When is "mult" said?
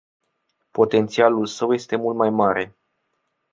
1.95-2.17